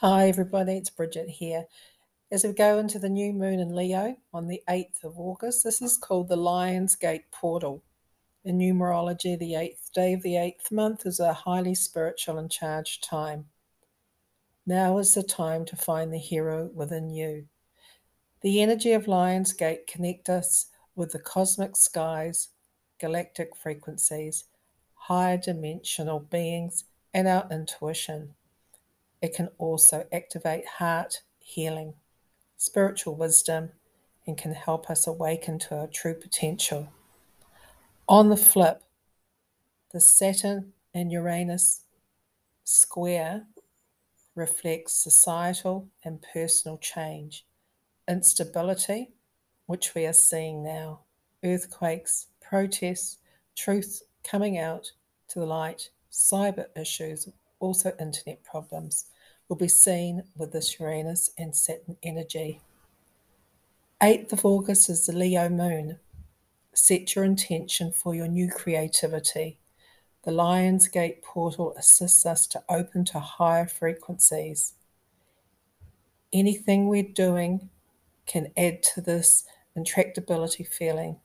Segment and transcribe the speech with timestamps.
[0.00, 1.66] Hi, everybody, it's Bridget here.
[2.30, 5.82] As we go into the new moon in Leo on the 8th of August, this
[5.82, 7.82] is called the Lion's Gate Portal.
[8.44, 13.02] In numerology, the eighth day of the eighth month is a highly spiritual and charged
[13.02, 13.46] time.
[14.64, 17.46] Now is the time to find the hero within you.
[18.42, 22.50] The energy of Lion's Gate connects us with the cosmic skies,
[23.00, 24.44] galactic frequencies,
[24.94, 28.36] higher dimensional beings, and our intuition.
[29.20, 31.94] It can also activate heart healing,
[32.56, 33.70] spiritual wisdom,
[34.26, 36.88] and can help us awaken to our true potential.
[38.08, 38.82] On the flip,
[39.92, 41.82] the Saturn and Uranus
[42.64, 43.46] square
[44.34, 47.44] reflects societal and personal change,
[48.06, 49.10] instability,
[49.66, 51.00] which we are seeing now,
[51.42, 53.18] earthquakes, protests,
[53.56, 54.92] truth coming out
[55.28, 57.28] to the light, cyber issues,
[57.60, 59.06] also internet problems,
[59.48, 62.60] will be seen with this Uranus and Saturn energy.
[64.02, 65.98] 8th of August is the Leo moon.
[66.72, 69.58] Set your intention for your new creativity.
[70.24, 74.74] The Lion's Gate portal assists us to open to higher frequencies.
[76.32, 77.70] Anything we're doing
[78.26, 79.44] can add to this
[79.76, 81.16] intractability feeling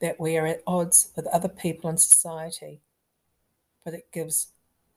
[0.00, 2.80] that we are at odds with other people in society,
[3.84, 4.48] but it gives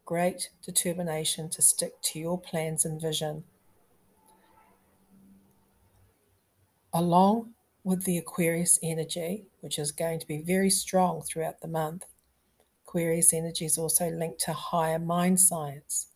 [0.07, 3.43] great determination to stick to your plans and vision.
[6.93, 7.49] Along
[7.83, 12.05] with the Aquarius energy, which is going to be very strong throughout the month,
[12.87, 16.07] Aquarius energy is also linked to higher mind science.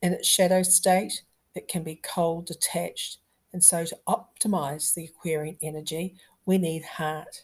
[0.00, 1.22] In its shadow state,
[1.56, 3.18] it can be cold, detached,
[3.52, 7.42] and so to optimize the Aquarian energy, we need heart.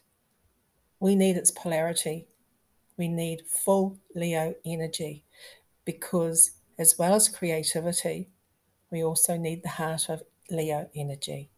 [1.01, 2.29] We need its polarity.
[2.97, 5.25] We need full Leo energy
[5.85, 8.29] because, as well as creativity,
[8.91, 11.51] we also need the heart of Leo energy.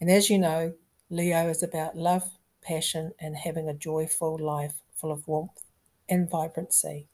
[0.00, 0.74] And as you know,
[1.10, 5.64] Leo is about love, passion, and having a joyful life full of warmth
[6.08, 7.08] and vibrancy.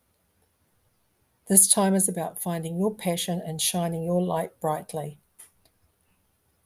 [1.46, 5.18] This time is about finding your passion and shining your light brightly.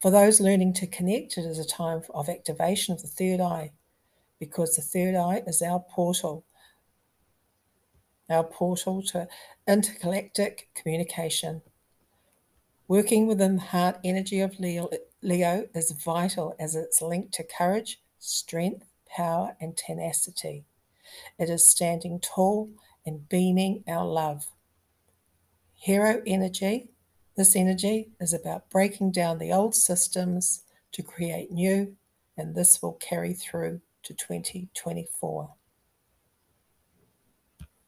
[0.01, 3.73] For those learning to connect, it is a time of activation of the third eye
[4.39, 6.45] because the third eye is our portal
[8.29, 9.27] our portal to
[9.67, 11.61] intergalactic communication.
[12.87, 14.89] Working within the heart energy of Leo,
[15.21, 20.65] is vital as it's linked to courage, strength, power, and tenacity.
[21.37, 22.69] It is standing tall
[23.05, 24.47] and beaming our love.
[25.75, 26.89] Hero energy.
[27.35, 31.95] This energy is about breaking down the old systems to create new,
[32.37, 35.49] and this will carry through to 2024.